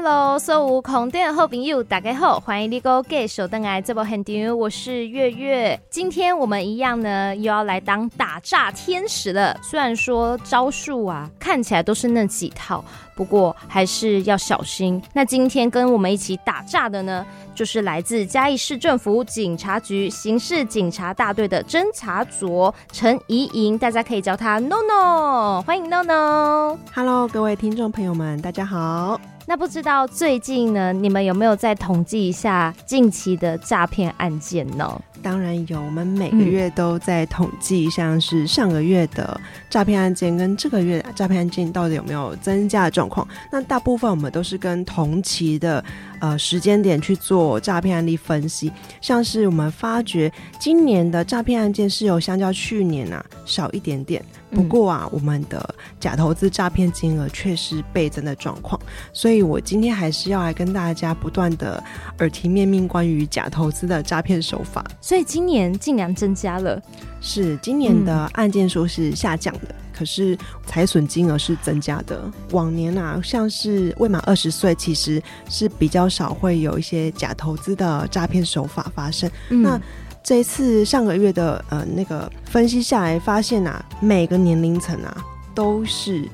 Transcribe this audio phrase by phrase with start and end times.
[0.00, 5.80] Hello，所有空中好朋友，大家好，欢迎你哥继续登来这部现场，我是月月。
[5.90, 9.58] 今天我们一样呢，又要来当打炸天使了。
[9.60, 12.84] 虽然说招数啊，看起来都是那几套，
[13.16, 15.02] 不过还是要小心。
[15.12, 26.78] 那今天跟我们一起打炸的呢，就是来自嘉义市政府警察局刑事警察大队的侦查组陈怡莹，大家可以叫她 NONO，欢迎 NONO。
[26.94, 29.20] Hello，各位听众朋友们，大家好。
[29.48, 35.00] 那不知道最近呢，你们有没有再统计一下近期的诈骗案件呢？
[35.28, 43.28] 当然有，我们每个月都在统计，像是上个月的诈骗案件跟这个月诈骗案件到底有没有增加的状况。
[43.52, 45.84] 那大部分我们都是跟同期的
[46.22, 54.24] 呃时间点去做诈骗案例分析，像是我们发觉今年的诈骗案件是有相较去年啊少一点点。
[54.50, 58.80] 不过啊，我们的假投资诈骗金额却是倍增的状况，
[59.12, 61.84] 所以我今天还是要来跟大家不断的
[62.20, 64.82] 耳提面命关于假投资的诈骗手法。
[65.02, 66.80] 所以今年竟然增加了，
[67.20, 72.30] 是今年的案件数是下降的，嗯、可是财损金额是增加的。
[72.50, 79.30] 往年啊，像是未满二十岁，其实是比较少会有一些假投资的诈骗手法发生。
[79.50, 79.80] 嗯、那
[80.22, 85.24] 这一次上个月的呃那个分析下来，发现啊，每个年龄层啊
[85.54, 86.28] 都是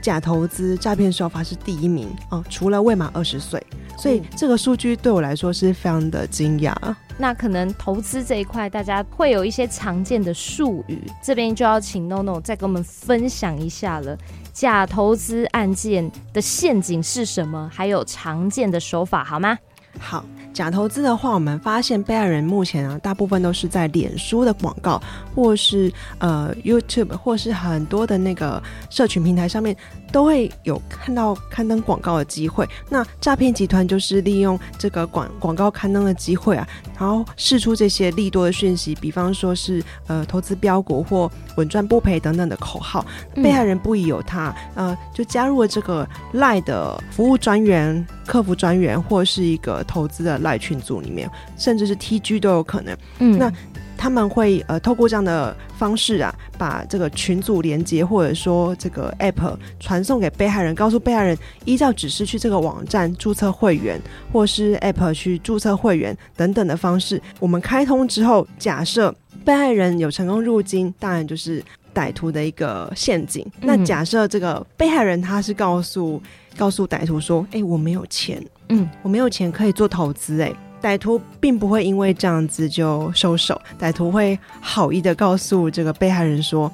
[0.00, 3.62] 假投资诈骗手法是第一名哦，除了未满二十岁，
[3.96, 6.74] 所以这个数据对我来说是非常的惊讶。
[7.18, 14.16] 那可能投资这一块，大家会有一些常见的术语，这边就要请 NONO 再跟我们分享一下了。
[14.52, 17.70] 假投资案件的陷阱是什么？
[17.72, 19.58] 还有常见的手法，好吗？
[19.98, 20.24] 好。
[20.52, 25.00] 假投资的话，我们发现被害人目前啊，大部分都是在脸书的广告，
[25.34, 29.76] 或是呃 YouTube，或是很多的那个社群平台上面，
[30.10, 32.68] 都会有看到刊登广告的机会。
[32.88, 36.66] 那诈骗集团就是利用这个广广告刊登的机会啊，
[36.98, 43.06] 然后试出这些利多的讯息，比方说是呃投资标股或稳赚不赔等等的口号。
[43.36, 50.40] 被害人不疑有他，呃，就加入了这个 LINE 的服务专员、客服专员，或是一个投资的。
[50.40, 52.96] 赖群组里面，甚至是 TG 都有可能。
[53.18, 53.52] 嗯，那
[54.00, 64.00] 他们会呃透过这样的方式啊，把这个群组连接或者说这个 App 传送给被害人，告诉被害人依照指示去这个网站注册会员，
[64.32, 67.20] 或是 App 去注册会员等等的方式。
[67.38, 71.62] 我们开通之后，假设被害人有成功入金，当然就是
[71.94, 73.46] 歹徒的一个陷阱。
[73.60, 76.22] 那假设这个被害人他是告诉
[76.56, 80.50] 告诉歹徒说：“哎、我没有钱。”嗯，我没有钱可以做投资，哎，
[80.82, 86.72] 歹徒并不会因为这样子就收手，歹徒会好意的告诉这个被害人说，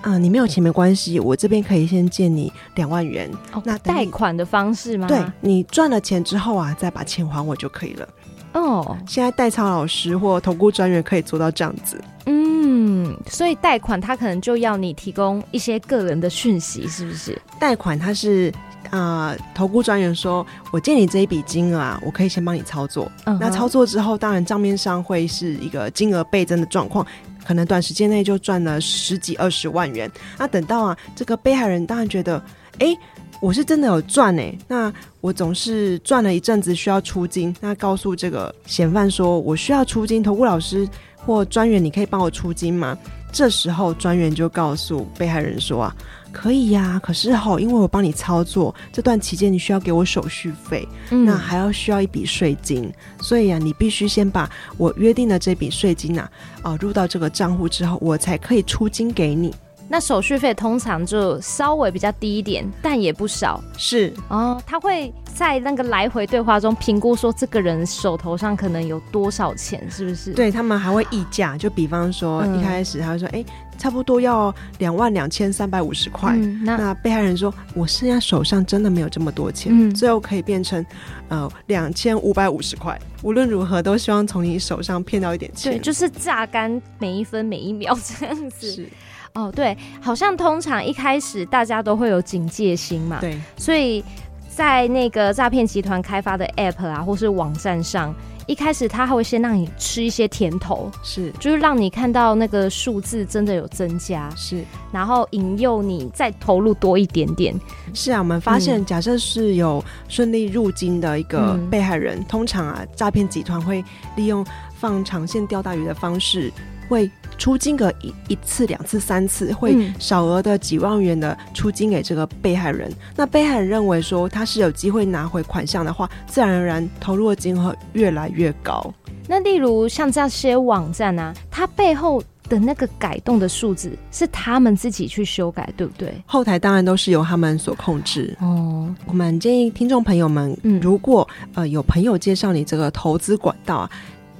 [0.00, 5.06] 啊，你没有钱没关系，我这边可以先借你两万元，哦、那贷款的方式吗？
[5.06, 8.08] 对，你赚了钱之后啊，再把钱还我就可以了。
[8.54, 12.02] 哦，现在代操老师或投顾专员可以做到这样子。
[12.26, 17.40] 嗯，所以贷款他可能就要你提供一些个人的讯息，是不是？
[17.58, 18.52] 贷款他是。
[18.92, 23.10] 啊、呃，投顾专员说：“我借你这一笔金额啊，我可以先帮你操作。
[23.24, 23.38] Uh.
[23.40, 27.06] 那操作之后，当然账面上会是一个金额倍增的状况，
[27.42, 30.10] 可能短时间内就赚了十几二十万元。
[30.38, 32.36] 那等到啊，这个被害人当然觉得，
[32.80, 32.98] 哎、欸，
[33.40, 34.54] 我是真的有赚哎。
[34.68, 34.92] 那
[35.22, 40.86] 我总是赚了一阵子需要出金，那告诉这个嫌犯说，我需要出金，投顾老师
[41.16, 42.98] 或专员，你可以帮我出金吗？
[43.32, 45.96] 这时候专员就告诉被害人说啊。”
[46.32, 56.30] 可以呀、啊，可是哈，因为我帮你操作这段期间，你需要给我手续费，嗯、那还要需要一笔税金，所以啊，你必须先把我约定的这笔税金啊，
[56.62, 59.54] 啊入到这个账户之后，我才可以出金给你。
[59.88, 63.62] 那手续费通常就稍微比较低一点，但也不少。
[63.76, 70.32] 是哦，他会在那个来回对话中评估说，这个人手头上可能有多少钱，是不是？
[70.32, 73.54] 对，他们还会议价，就比方说一开始他会说，哎、嗯。
[73.78, 76.36] 差不多要两万两千三百五十块。
[76.62, 80.84] 那，那被害人说：“我现在手上真的没有这么多钱，嗯、最后可以变成
[81.28, 82.96] 呃两千五百五十块。
[83.22, 88.86] 无论如何，都希望从你手上骗到一点钱。”对，就是榨干每一分每一秒这样子。
[89.34, 93.18] 是哦，对，好像通常一开始大家都会有警戒心嘛。
[93.20, 94.04] 对，所以
[94.48, 98.14] 在那个诈骗集团开发的 App 啊，或是网站上。
[98.48, 107.54] 一开始他还会先让你吃一些甜头，是，就是让你看到那个数字真的有增加，是，然后引诱你再投入多一点点。
[107.94, 113.82] 是啊，我们发现，假设是有顺利入金的一个被害人，嗯、通常啊，诈骗集团会
[114.16, 114.44] 利用
[114.74, 116.52] 放长线钓大鱼的方式，
[116.88, 117.08] 会
[117.38, 122.88] 出金额一一次、两次、三次，会小额的几万元的出金给这个被害人。
[122.90, 128.92] 嗯、那被害人认为说他是有机会拿回款项的话，自然而然投入的金额越来越高。
[129.26, 136.12] 那例如像这些网站啊，它背后的那个改动的数字是他们自己去修改，对不对？
[136.26, 138.36] 后台当然都是由他们所控制。
[138.40, 143.90] 哦，我们建议听众朋友们，嗯，如果呃有朋友介绍你这个投资管道啊。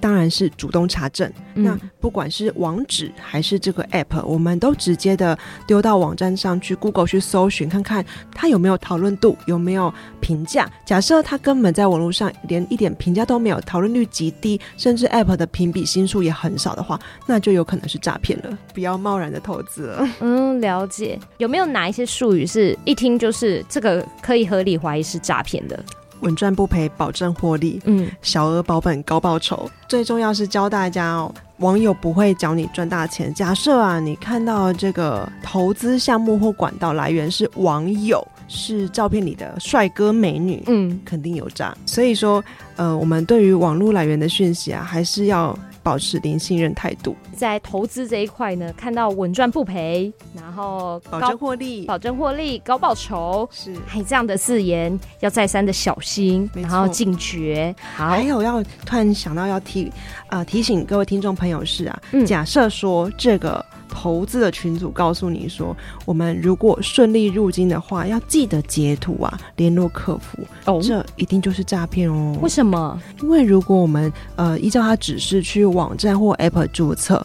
[0.03, 1.33] 当然是主动查证。
[1.55, 8.05] 嗯、那不管是网址还是这个 App，我们都直接的丢到网站上去，Google 去搜寻，看看
[8.35, 10.69] 它有没有讨论度，有没有评价。
[10.85, 18.59] 假设它根本在网络上连一点评价都没有，讨论率极低，甚至 App 的评比星数也很少的话，那就有可能是诈骗了。
[18.75, 20.09] 不要贸然的投资了。
[20.21, 21.17] 嗯，了解。
[21.39, 25.85] 有没有哪一些术语是一听就是这个可以合理怀疑是诈骗的？
[26.23, 27.81] 稳赚不赔，保证获利。
[27.85, 29.71] 嗯，小额保本，高报酬。
[29.87, 33.33] 最重要是教大家哦，网友不会教你赚大钱。
[33.33, 41.77] 假设啊，你看到这个投资项目或管道来源是网友，是照片里的帅哥美女，嗯，肯定有诈。
[41.87, 42.43] 所以说，
[42.77, 45.57] 呃，我们对于网络来源的讯息啊，还是要。
[45.83, 53.75] 保持零信任态度，在投资这一块呢，看到稳赚不赔，然后保证获利，保证获利，高报酬，是。
[53.87, 57.75] 还这样的字眼，要再三的小心，然后警觉。
[57.97, 59.87] 好，还有要突然想到要提
[60.29, 63.65] 啊、呃、提醒各位听众朋友是啊，嗯、假设说这个。
[63.95, 70.39] 投资的群组告诉你说，我们如果顺利入金的话，要记得截图啊，联络客服。
[70.65, 72.37] 哦，这一定就是诈骗哦。
[72.41, 72.99] 为什么？
[73.21, 77.25] 因为如果我们呃依照他指示去网站或 App 注册，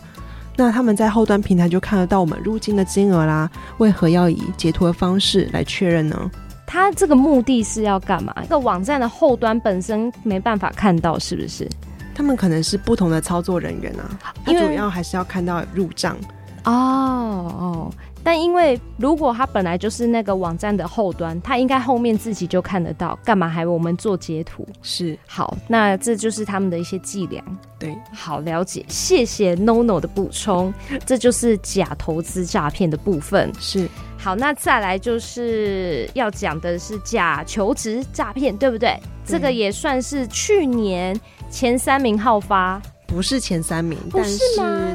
[0.57, 3.49] 那他们在后端平台就看得到我们入金的金额啦。
[3.77, 6.29] 为何要以截图的方式来确认呢？
[6.65, 8.35] 他这个目的是要干嘛？
[8.43, 11.65] 一个网站的后端本身没办法看到，是不是？
[12.13, 16.17] 他们可能是不同的操作人员啊，他主要还是要看到入账。
[16.69, 17.91] 哦哦，
[18.23, 24.67] 但因为如果他本来就是那个网站的后端，他应该后面自己就看得到，干嘛还为我们做截图？
[24.81, 25.17] 是。
[25.25, 27.41] 好，那这就是他们的一些伎俩。
[27.79, 30.73] 对，好了解，谢谢 NONO 的补充，
[31.05, 33.49] 这就是假投资诈骗的部分。
[33.59, 33.87] 是。
[34.17, 38.89] 好，那再来就是要讲的是假求职诈骗，对不对？
[38.89, 39.01] 对。
[39.25, 41.17] 这个也算是去年
[41.49, 42.81] 前三名好发。
[43.07, 44.37] 不是前三名，但是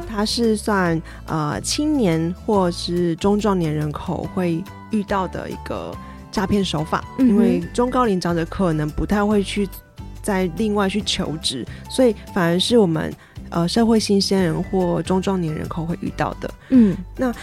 [0.07, 5.91] 它是算呃青年或是中壮年人口会遇到的一个
[6.31, 9.67] 诈骗手法，嗯、因为中高龄长者可能不太会去
[10.21, 13.11] 再另外去求职，所以反而是我们
[13.49, 16.53] 呃社会新鲜人或中壮年人口会遇到的。
[16.69, 17.33] 嗯，那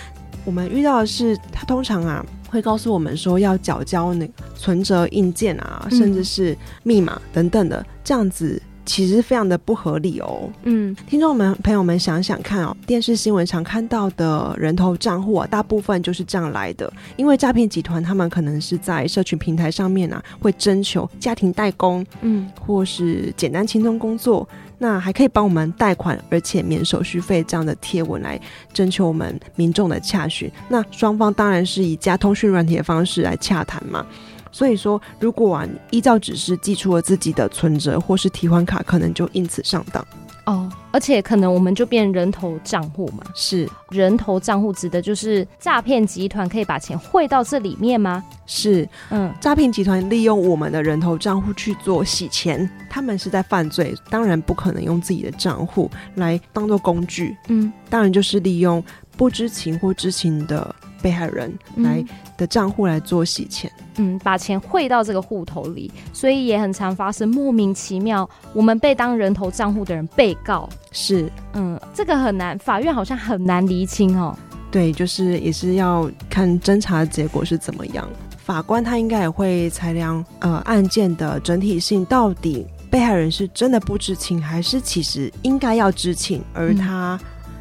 [0.44, 8.62] 我们遇到的是，他通常啊会告诉我们说要缴交那存折硬件啊，甚至是密码等等的这样子。
[8.90, 10.50] 其实非常的不合理哦。
[10.64, 16.92] 嗯，听众们朋友们想想看哦，电视新闻常看到的人头账户啊，大部分就是这样来的。
[17.14, 24.46] 因为诈骗集团他们可能是在社群平台上面啊，会征求家庭代工，嗯，或是简单轻松工作，
[24.76, 28.40] 那还可以帮我们贷款，而且免手续费这样的贴文来
[28.72, 30.50] 征求我们民众的洽询。
[30.68, 34.04] 那双方当然是以加通讯软体的方式来洽谈嘛。
[34.52, 40.04] 所以说，如果啊，你依照指示寄出了自己的存折或是提款卡，可能就因此上当
[40.46, 40.70] 哦。
[40.92, 43.22] 而且可能我们就变人头账户嘛。
[43.32, 48.24] 是人头账户指的就是诈骗集团可以把钱汇到这里面吗？
[48.44, 57.36] 是，嗯，诈骗集团利用我们的人头账户去做洗钱，他们是在犯罪，当然不可能用自己的账户来当做工具。
[57.46, 58.82] 嗯，当然就是利用
[59.20, 62.02] 不知情或知情的被害人来
[62.38, 63.70] 的账户来做洗钱。
[63.98, 70.66] 嗯，把钱汇到这个户头里，所以也很常发生莫名其妙，我们被当人头账户的人被告。
[70.90, 74.34] 是，嗯，这个很难，法院好像很难厘清哦。
[74.70, 78.08] 对，就是也是要看侦查的结果是怎么样。
[78.38, 87.20] 法官他应该也会裁量呃案件的整体性，到底被害人是真的不知情，还是其实应该要知情，而他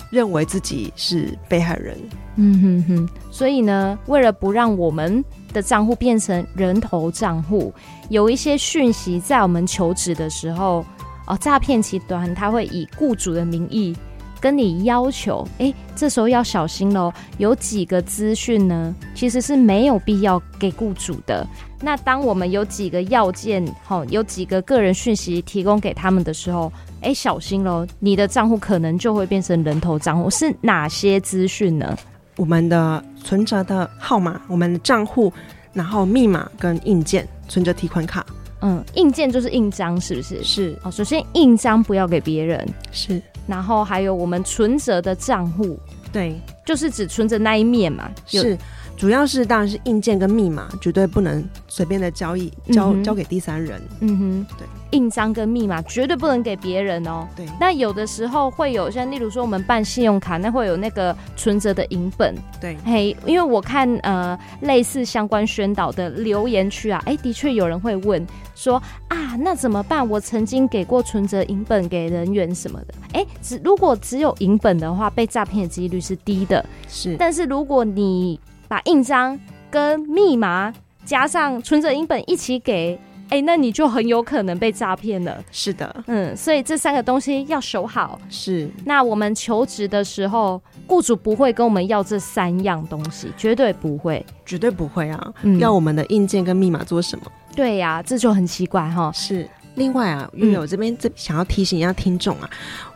[0.10, 1.98] 认为自己是被害人。
[2.36, 3.10] 嗯哼哼。
[3.32, 5.24] 所以呢，为了不让我们
[5.54, 7.74] 的账户变成人头账户，
[8.10, 10.86] 有一些讯息在我们求职的时候，
[11.28, 13.96] 哦，诈骗集团他会以雇主的名义
[14.42, 17.12] 跟你要求，哎，这时候要小心喽。
[17.38, 21.46] 有几个资讯呢，其实是没有必要给雇主的。
[21.82, 30.30] 那当我们有几个要件，好，有几个个人讯息提供给他们的时候，哎，小心喽，你的账户可能就会变成人头账户。
[30.30, 31.98] 是哪些资讯呢？
[32.36, 35.32] 我们的存折的号码，我们的账户，
[35.74, 38.26] 然后密码跟硬件，存折提款卡。
[38.62, 40.44] 嗯，硬件就是印章，是不是？
[40.44, 40.78] 是。
[40.84, 42.68] 哦，首先印章不要给别人。
[42.92, 43.22] 是。
[43.48, 45.80] 然后还有我们存折的账户，
[46.12, 48.58] 对，就是只存着那一面嘛，是。
[49.00, 53.82] 主要是当然是硬件跟密码绝对不能随便的交易，交、嗯、交给第三人。
[54.02, 57.26] 嗯哼，对，印章跟密码绝对不能给别人哦。
[57.34, 62.36] 对，那有的时候会有像例如说我们办信用卡，那会有那个存折的银本。
[62.60, 68.76] 对，嘿，因为我看呃类似相关宣导的留言区啊，哎、欸，的确有人会问说
[69.08, 70.06] 啊，那怎么办？
[70.10, 76.66] 我曾经给过存折银本给人员什么的，哎、欸，只如果只有银本的话，被诈骗的几率是低的。
[76.90, 78.38] 是，但是如果你
[78.70, 79.38] 把印章
[79.72, 80.72] 跟密码
[81.04, 85.44] 加上存折影本一起给，哎、欸，那你就很有可能被诈骗了。
[85.52, 88.22] 是的，嗯，所以这三个东西要守好。
[88.30, 95.34] 是，那我们求职的时候，雇主不会跟我们要这三样东西，绝对不会，绝对不会啊！
[95.42, 97.26] 嗯、要我们的硬件跟密码做什么？
[97.56, 99.12] 对呀、啊，这就很奇怪哈。
[99.12, 102.48] 是，另外啊，因为我这边这想要提醒一下听众啊，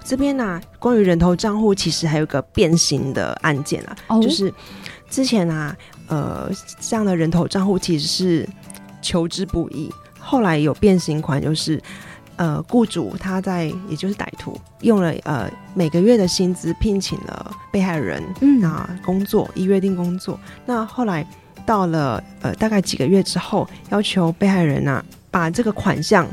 [0.06, 4.54] 这边呢、啊，关于人头账户其实还有个变形的案件啊，哦、就是。
[5.14, 5.78] 之前啊，
[6.08, 8.50] 呃，这样的人头账户其实是
[9.00, 9.88] 求之不易。
[10.18, 11.80] 后来有变形款，就是
[12.36, 20.40] 呃，雇主他在，也就是歹徒用了呃每个月的薪资聘请了被害人，嗯啊，工作一约定工作。
[20.66, 21.24] 那后来
[21.64, 26.28] 到了呃大概几个月之后，要求被害人啊把这个款项。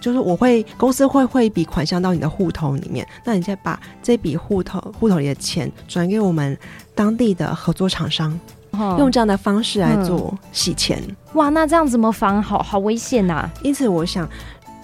[0.00, 6.56] 就是我会公司会汇一笔款项到你的户头里面，那你再把这笔户头户头里的钱转给我们
[6.94, 8.38] 当地的合作厂商，
[8.72, 11.02] 哦、用这样的方式来做洗钱。
[11.34, 12.42] 哇，那这样怎么防？
[12.42, 13.52] 好好危险呐、啊！
[13.62, 14.28] 因此，我想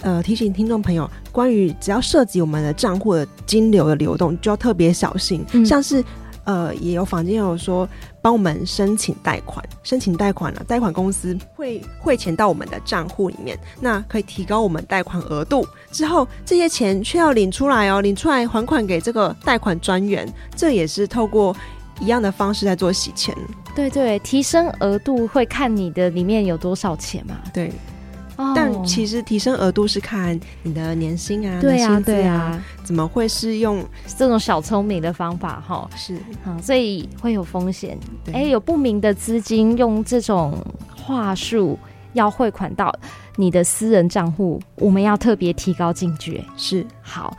[0.01, 6.03] 呃提醒听众朋友，关于只要涉及我们的账户的金流的流动，就要特别小心，嗯、像是。
[6.45, 7.87] 呃，也有坊间有说
[8.21, 15.65] 帮我们申请贷款，申请贷款了，贷款公司会汇钱到我们的账户里面，那可以提高我们贷款额度。
[15.91, 21.55] 之后这些钱却要领出来哦，领出来还款给这个贷款专员，这也是透过
[21.99, 23.35] 一样的方式在做洗钱。
[23.75, 27.37] 对对，提升额度会看你的里面有多少钱嘛？
[27.53, 27.71] 对。
[28.37, 33.83] 但其实提升额度是看你的年薪啊，对啊，对啊，怎么会是用
[34.17, 35.89] 这种小聪明的方法哈？
[35.95, 37.97] 是，嗯，所以会有风险。
[38.27, 40.57] 哎、欸，有不明的资金用这种
[40.95, 41.77] 话术
[42.13, 42.93] 要汇款到
[43.35, 46.43] 你的私人账户，我们要特别提高警觉。
[46.57, 47.35] 是，好。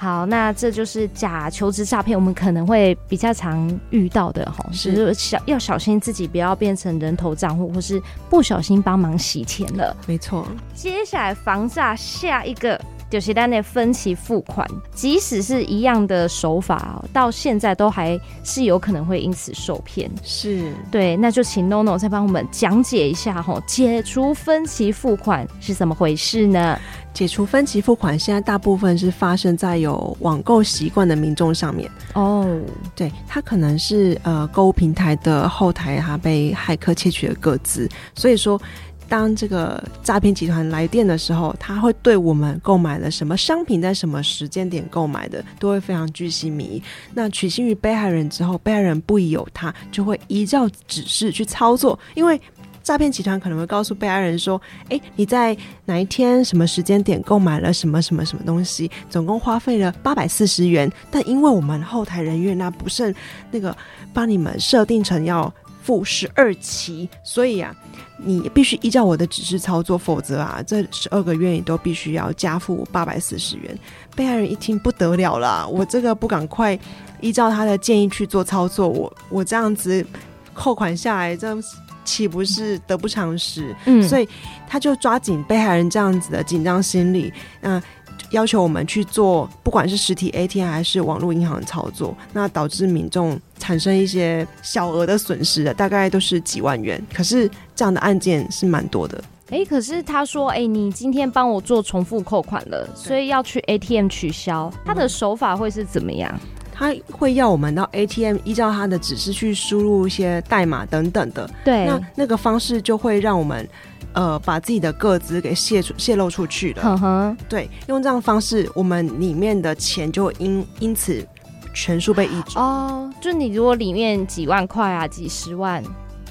[0.00, 8.00] 好，那这就是假求职诈骗，我们可能会比较常遇到的哈，是小要小心自己不要变成人头账户，或是
[8.30, 9.96] 不小心帮忙洗钱了。
[10.06, 12.80] 没错，接下来防诈下一个。
[13.10, 20.10] 就是单的分期付款，即使是一样的手法，到现在都还是有可能会因此受骗。
[20.22, 26.78] 是对，那就请 NONO 再帮我们讲解一下哈，解除分期付款是怎么回事呢？
[27.14, 31.90] 解除分期付款，现在大部分是发生在有网购习惯的民众上面。
[32.14, 32.46] 哦，
[32.94, 38.60] 对，他可能是呃购物平台的后台，他被骇客窃取了个资，所以说。
[39.08, 46.82] 当这个诈骗集团来电的时候，他会对我们购买了什么商品，在什么时间点购买的，都会非常巨细靡遗。
[47.14, 51.98] 那取信于被害人之后，被害人不疑有他，就会依照指示去操作。
[52.14, 52.40] 因为
[52.82, 60.90] 诈骗集团可能会告诉被害人说：“诶，你在哪一天什么时间点购买了什么什么什么东西，总共花费了八百四十元。
[61.10, 63.14] 但因为我们后台人员那不慎
[63.50, 63.76] 那个
[64.14, 65.52] 帮你们设定成要
[65.88, 67.74] 付十二期，所以啊。”
[68.20, 73.78] 你必须依照我的指示操作，否则啊，这十二个月你都必须要加付八百四十元。
[74.16, 76.76] 被害人一听不得了了，我这个不赶快
[77.20, 80.04] 依照他的建议去做操作，我我这样子
[80.52, 81.62] 扣款下来，这样
[82.04, 83.72] 岂不是得不偿失？
[83.84, 84.28] 嗯，所以
[84.66, 87.82] 他就抓紧被害人这样子的紧张心理，嗯、呃。
[88.30, 97.02] 要求我们去做，不管是实体 ATM 还是网络银行的操作，那导致民众产生一些小额的损失的，大概都是几万元。
[97.12, 99.22] 可是这样的案件是蛮多的。
[99.50, 104.70] 哎、欸，可是他说，哎、欸，你今天帮我做重复扣款了，所以要去 ATM 取消。
[104.84, 106.38] 他的手法会是怎么样？
[106.70, 111.48] 他会要我们到 ATM 依照他的指示去输入一些代码等等的。
[111.64, 113.66] 对，那那个方式就会让我们。
[114.14, 116.82] 呃，把自己的个资给泄出、泄露出去了。
[116.84, 121.24] 嗯哼，对，用这样方式，我们里面的钱就因因此
[121.72, 122.60] 全数被移走。
[122.60, 125.82] 哦，就你如果里面几万块啊、几十万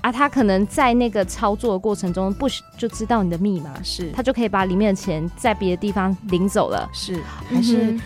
[0.01, 6.89] 啊，他可能在那个操作的过程中不就知道你的密码，是他就可以把里面的钱在别的地方领走了。
[6.93, 7.19] 是，
[7.49, 7.97] 还是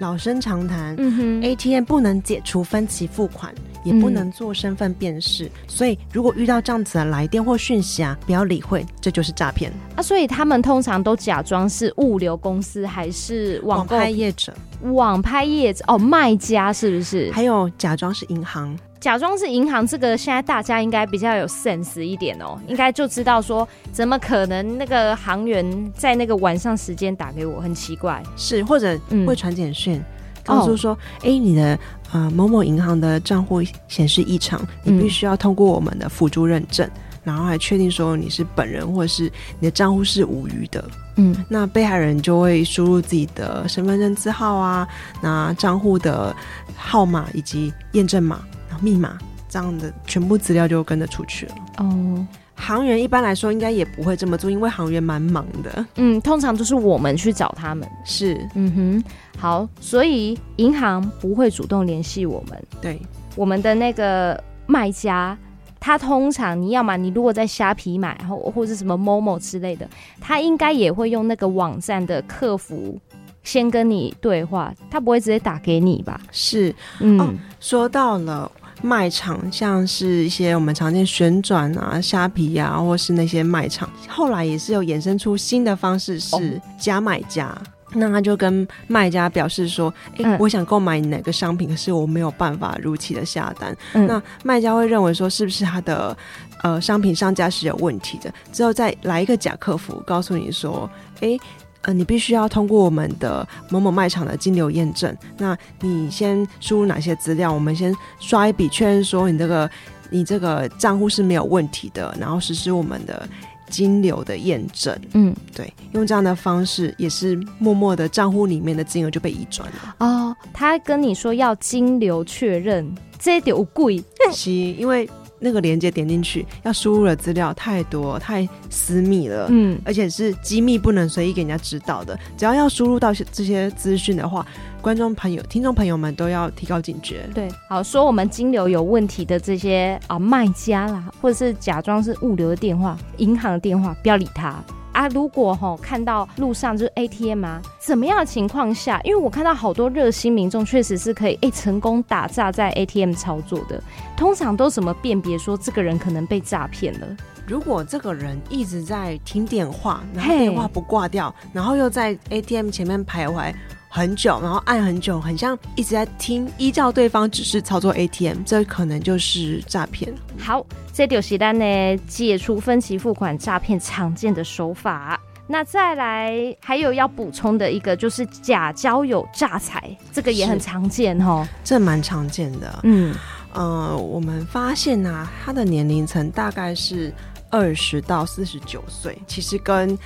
[0.00, 0.96] 老生常谈。
[0.98, 3.54] 嗯哼，ATM 不能解除分期付款。
[3.82, 9.72] 也不能做身份辨识，嗯、所以如果遇到这样子的来电或讯息啊，不要理会，这就是诈骗。
[9.96, 14.52] 啊，所以他们通常都假装是物流公司还是网购网拍业者？
[14.82, 17.30] 网拍业者哦，卖家是不是？
[17.32, 28.22] 还有假装是银行，假装是银行，这个现在大家应该比较有 sense 一点哦，应该就知道说，怎么可能那个行员在那个晚上时间打给我，很奇怪。
[28.36, 30.04] 是，或者会传简讯、嗯、
[30.44, 31.78] 告诉说，哎、哦欸，你的
[32.12, 36.86] 呃某某银行的账户显示异常，你必须要通过我们的辅助认证。
[36.86, 39.24] 嗯然后还确定说你是本人，或者是
[39.58, 40.82] 你的账户是无虞的，
[41.16, 44.88] 嗯，那被害人就会输入自己的身份证字号啊，
[45.20, 46.34] 那账户的
[46.74, 51.54] 号码以及验证码、然后密码这样的全部资料就跟着出去了。
[51.78, 55.84] 哦，行员一般来说应该也不会这么做，因为行员蛮忙的。
[55.96, 57.86] 嗯，通常都是我们去找他们。
[58.04, 59.04] 是，嗯哼，
[59.38, 62.62] 好，所以银行不会主动联系我们。
[62.80, 63.00] 对，
[63.36, 65.36] 我们的那个卖家。
[65.80, 69.88] 他通常，你要么你如果在虾皮买，然后或者什么 Momo 之类的，
[70.20, 73.00] 他应该也会用那个网站的客服
[73.42, 76.20] 先跟你对话，他不会直接打给你吧？
[76.30, 87.46] 是，嗯，哦、说到了卖场，像是一些我们常见旋转啊、虾皮啊，或是那些卖场，后来也是有衍生出新的方式，是假买家。
[87.48, 93.76] 哦那他就跟卖家表示说：“哎、欸，我想购买哪个商品，可是我没有办法如期的下单。
[93.94, 96.16] 嗯”那卖家会认为说，是不是他的
[96.62, 98.32] 呃商品上架是有问题的？
[98.52, 100.88] 之后再来一个假客服，告诉你说
[101.20, 101.40] ：“哎、欸，
[101.82, 105.16] 呃，你必须要通过我们的某某卖场的金流验证。
[105.36, 107.52] 那你先输入哪些资料？
[107.52, 109.70] 我们先刷一笔确认说你这个
[110.10, 113.28] 你这个账户是没有问题的，然后实施我们的。”
[113.70, 119.96] 金流的验证，嗯，对，用这样的方式也是默默的账户里面的金额就被移转了。
[120.00, 124.02] 哦，他跟你说要金流确认，这点我贵，
[124.34, 125.08] 是因为。
[125.40, 132.16] 那个连接点进去，要输入的资料太多太私密了，嗯，而且是机密，不能随意给人家知道的。
[132.36, 134.46] 只要要输入到这些资讯的话，
[134.80, 137.28] 观众朋友、听众朋友们都要提高警觉。
[137.34, 144.62] 对，好，说我们金流有问题的这些啊卖家啦，或者是假装是物流的电话、银行的电话，不要理他。
[144.92, 149.00] 啊，如果吼看到路上就是 ATM 啊，怎么样的情况下？
[149.04, 153.82] 因为我看到好多热心民众确实是可以诶、欸、成功打诈在 ATM 操作的，
[154.16, 157.06] 通常都怎么辨别说这个人可能被诈骗了？
[157.46, 163.52] 如果这个人一直在听电话，然后电话不挂掉，然后又在 ATM 前面徘徊。
[163.92, 170.14] 很久，然后按很久，很像一直在听，依照对方指示操作 ATM，这可能就是诈骗。
[170.38, 175.20] 好，这就是咱呢解除分期付款诈骗常见的手法。
[175.48, 182.78] 那再来还有要补充的一个，就是假交友诈财，这个也很常见哦，这蛮常见的。
[182.84, 183.12] 嗯，
[183.52, 187.12] 呃，我们发现啊，他的年龄层大概是
[187.50, 189.98] 二十到四十九岁，其实跟。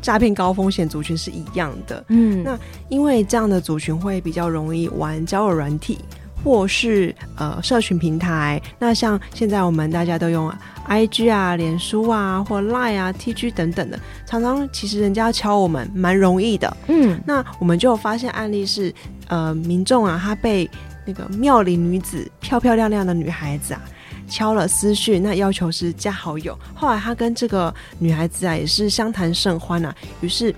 [0.00, 5.98] 诈骗高风险族群是一样的，嗯，那因为这样的族群会比较容易玩交友软体，
[6.44, 8.60] 或是呃社群平台。
[8.78, 10.52] 那像现在我们大家都用
[10.88, 17.20] IG 啊、脸书啊，或 Line 啊、TG 等等的，常常其实人家要敲我们蛮容易的，嗯。
[17.26, 18.94] 那我们就发现案例是，
[19.26, 20.70] 呃，民众啊，他被
[21.04, 23.82] 那个妙龄女子、漂漂亮亮的女孩子啊。
[24.28, 26.58] 敲了私讯，那要求是加好友。
[26.74, 30.54] 后来他跟这个女孩子啊也是相谈甚欢啊，于是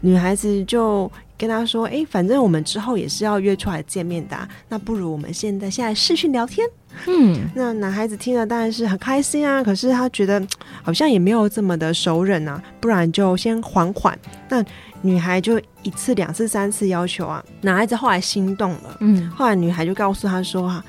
[0.00, 6.66] 女孩子就跟他说：“哎、欸，反正我们之后也是要约出来见面的、啊，那不如我们现在现在视讯聊天。”
[7.06, 10.40] 嗯， 那男孩子听了当然是很开心啊，可是他觉得
[10.82, 14.16] 好像也没有这么的熟人啊，不然就先缓缓。
[14.48, 14.62] 那
[15.00, 18.96] 女孩就一次、两次、三次要求啊，男孩子后来心动了。
[19.00, 20.84] 嗯，后来女孩就告诉他说：“哈、啊，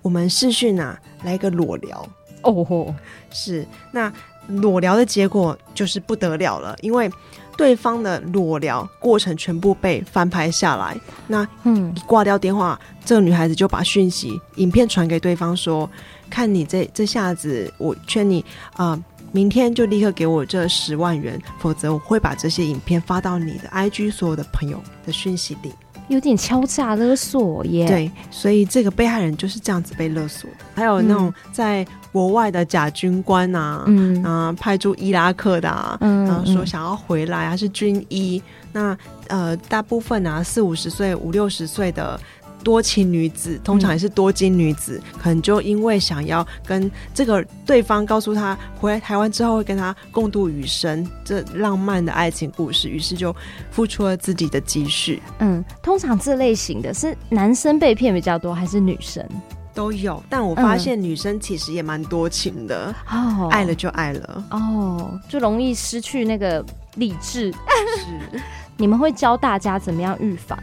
[0.00, 2.08] 我们试训啊。”来一个裸聊
[2.42, 2.94] 哦吼，
[3.30, 4.12] 是那
[4.48, 7.10] 裸聊的结果就是不得了了，因为
[7.56, 10.96] 对方的裸聊过程全部被翻拍下来。
[11.28, 15.88] 那嗯，挂掉电话，这个女孩子就把讯息、影片传给对方说
[16.28, 25.72] ：“看你这这下子，我劝你啊、呃，明天就立刻给我这十万元，否则我会把这些影片发到你的 IG 所有的朋友的讯息里。”
[26.08, 30.48] 有点敲诈勒索耶，对，所以这个被害人就是这样子被勒索。
[30.74, 38.42] 还有那种在国外的假军官啊，嗯啊，派驻伊拉克的啊，嗯，然后说想要回来啊，是军医。
[38.72, 38.96] 那
[39.28, 42.18] 呃，大部分啊，四五十岁、五六十岁的。
[42.62, 53.34] 多情女子通常也是多金女子，嗯，可能就因为想要跟这个对方告诉他回来台湾之后会跟他共度余生，这浪漫的爱情故事，于是就
[53.70, 55.22] 付出了自己的积蓄。
[55.38, 59.26] 嗯，通常这类型的是男生被骗比较多，还是女生
[59.74, 60.22] 都有？
[60.28, 66.64] 但我发现女生其实也蛮多情的哦，爱了就爱了哦，就容易失去那个
[66.96, 67.50] 理智。
[67.50, 68.40] 是，
[68.76, 70.58] 你们会教大家怎么样预防？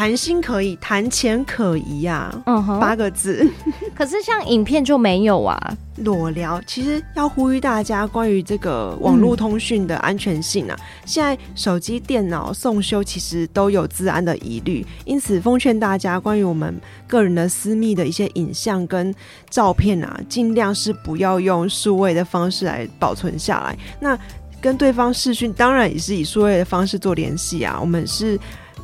[0.00, 2.34] 谈心可以，谈钱可疑、啊。
[2.46, 3.46] 嗯哼，八个字。
[3.94, 5.76] 可是像影片就没有啊。
[5.96, 16.74] 裸聊其实要呼吁大家关于这个网络通讯的安全性啊，嗯、现在手机、电脑送修其实都有治安的疑虑，因此奉劝大家关于我们
[17.06, 19.14] 个人的私密的一些影像跟
[19.50, 23.76] 照片啊，尽量是不要用数位的方式来保存下来。
[24.00, 24.18] 那
[24.62, 28.40] 跟对方视讯当然也是以数位的方式做联系啊，我们是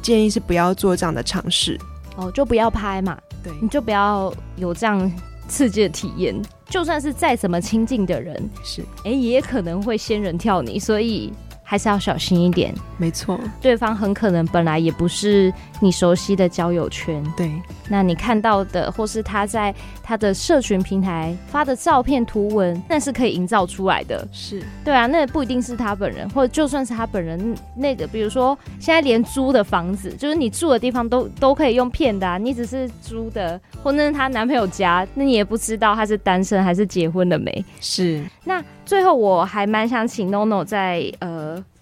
[0.06, 1.76] 建议是不要做这样的尝试
[2.14, 5.10] 哦，就不要拍嘛，对，你就不要有这样
[5.48, 6.40] 刺激的体验。
[6.68, 11.32] 就算是再怎么亲近的人，是哎、欸，也可能会仙人跳你，所以。
[11.68, 17.50] 还是要小心一点，没错，对方很可能本来也不是你熟悉的交友圈，对，
[17.88, 24.62] 那你看到的或是他在他的社群平台发的照片图文，那是可以营造出来的，是。
[24.84, 38.22] 对啊，那不一定是他本人，或者就算是他本人，那个比如说现在连租的房子，就是你住的地方都都可以用骗的啊，你只是租的，或那是他男朋友家，那你也不知道他是单身还是结婚了没，是。
[38.44, 38.62] 那。
[38.86, 41.35] 最后，我还蛮想请 NONO 在呃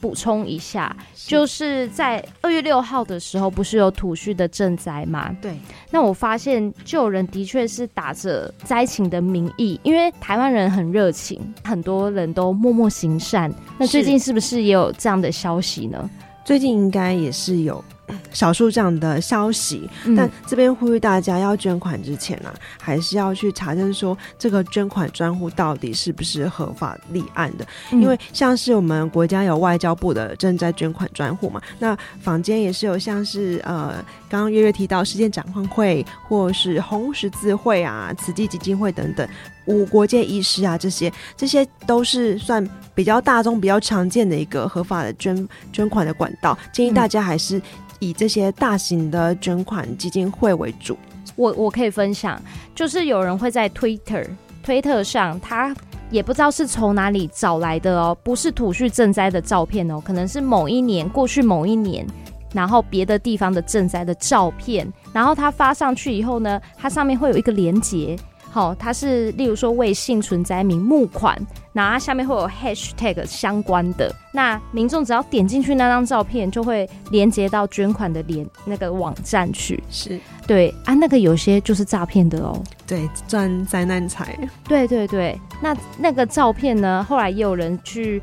[0.05, 5.35] 补充一下，是就是在二月六号的时候，不是有土叙的赈灾吗？
[5.41, 5.57] 对。
[5.91, 13.51] 那我发现，就有人的确是打着灾情的名义，因为台湾人很热情，很多人都默默行善。
[13.79, 16.11] 那最近是不是也有这样的消息呢？
[16.45, 17.83] 最近应该也是有。
[18.33, 27.67] 少数这样的消息，但这边呼吁大家要捐款之前呢、啊，还是要去查证说这个捐款专户到底是不是合法立案的。
[27.93, 33.95] 因为像是我们国家有外交部的正在捐款专户嘛，那坊间也是有像是呃，
[34.29, 39.27] 刚刚月月提到世界展望会或是红十字会啊、慈济基金会等等。
[39.67, 46.57] 无国界医师啊，这些这些都是算比较大众、比较常见的一个合法的捐捐款的管道。
[46.73, 47.61] 建议大家还是
[47.99, 50.97] 以这些大型的捐款基金会为主。
[51.37, 52.41] 我我可以分享，
[52.75, 54.27] 就是有人会在 Twitter
[54.63, 55.75] 推特上，他
[56.11, 62.07] 也不知道是从哪里找来的哦，不是土叙赈灾的照片哦，可能是某一年过去某一年，
[62.53, 68.17] 然后别的地方的赈灾的照片，然后他发上去以后呢，它上面会有一个连结。
[68.55, 71.37] 好，它是例如说为幸存灾民募款，
[71.73, 79.83] 然后它下面会有 hashtag 相关的，那民众只要点进去那张照片，就会连接到捐款的连那个网站去。
[79.91, 82.63] 是，对啊，那个有些就是诈骗的哦。
[82.87, 84.39] 对，赚灾难财。
[84.69, 88.23] 对对对，那那个照片呢，后来也有人去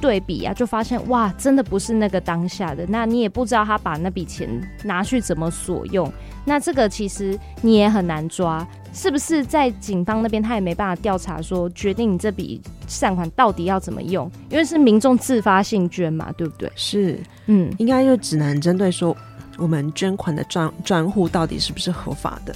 [0.00, 4.48] 对比啊，就发现哇，真的不是那个当下的，那你也不知道他把那笔钱
[4.82, 6.10] 拿去怎么所用，
[6.44, 8.66] 那这个其实你也很难抓。
[8.92, 14.28] 是不是在警方那边，他也没办法调查说，决定你这笔善款到底要怎么用？
[14.48, 16.68] 因为是民众自发性捐嘛，对不对？
[16.74, 19.16] 是，嗯，应该就只能针对说，
[19.58, 22.52] 我们捐款的专专户到底是不是合法的？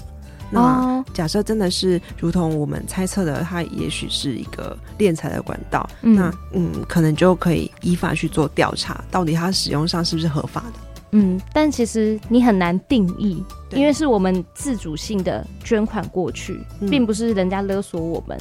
[0.55, 6.15] 那假设真的是如同我们猜测的，它也许是一个敛财的管道，嗯。
[6.15, 10.81] 那嗯，可能就可以依法去做调查，到底它使用上是不是合法的？
[11.17, 18.37] 嗯，但其实你很难定义，因为是我们自主性的捐款过去，嗯、并不是人家勒索我们，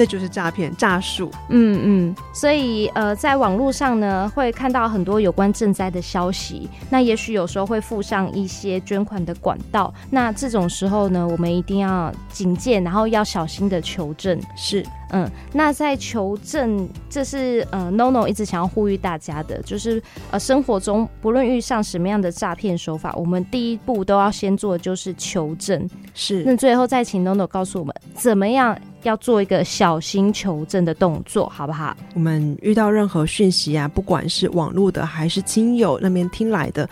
[0.00, 1.30] 这就是诈骗诈术。
[1.50, 14.40] 嗯嗯，所以呃，在网络上呢，会看到很多有关赈灾的消息，那也许有时候会附上一些捐款的管道，那这种时候呢，我们一定要警戒，然后要小心的求证。
[14.56, 14.82] 是。
[15.12, 25.88] 嗯，那在求证，这是呃，NONO 一直想要呼吁大家的，就是呃，生活中不论遇上什么样的诈骗手法，我们第一步都要先做的就是求证。
[26.14, 31.96] 是，那最后再请 NONO 告诉我们，怎么样要做一个小心求证的动作，好不好？
[32.14, 36.88] 我们遇到任何讯息啊，不管是网络的还是亲友那边听来的。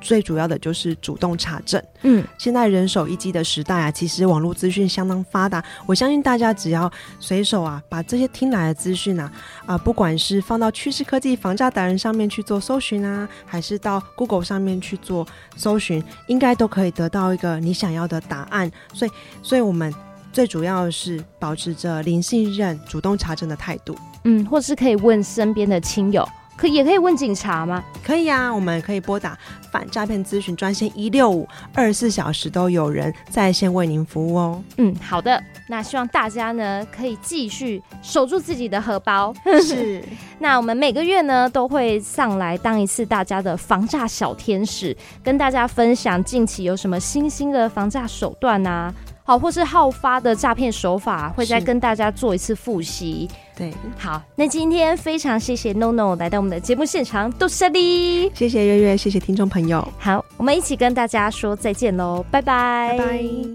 [0.00, 1.82] 最主要的就是主动查证。
[2.02, 5.62] 嗯，现在人手一机的时代啊，其实网络资讯相当发达。
[5.86, 9.24] 我相信大家只要随手啊，把这些听来的资讯啊，
[9.66, 18.70] 啊、呃，不管是放到趋势科技房价达人上面去做搜寻啊，还是到 Google 上面去做搜寻，应该都可以得到一个你想要的答案。
[18.92, 19.10] 所以，
[19.42, 19.92] 所以我们
[20.32, 23.96] 最主要的是保持着零信任、主动查证的态度。
[24.24, 26.28] 嗯，或是可以问身边的亲友。
[26.58, 27.82] 可也可以问警察吗？
[28.04, 29.38] 可以啊，我们可以拨打
[29.70, 34.62] 反诈骗咨询专线一六五，二十四小时都有人在线为您服务哦。
[34.76, 39.32] 嗯，好的，那希望大家呢可以继续守住自己的荷包。
[39.62, 40.02] 是，
[40.40, 48.92] 那我们每个月呢都会上来当一次大家的防诈小天使，跟大家分享近期有什么新兴的防诈手段啊。
[49.28, 53.28] 好，或是好发的诈骗手法，会再跟大家做一次复习。
[53.54, 59.86] 对，好，那今天非常谢谢 NONO 来到我们的节目现场，多谢你，谢谢月月，谢谢听众朋友。
[59.98, 63.48] 好，我们一起跟大家说再见喽，拜拜，拜拜。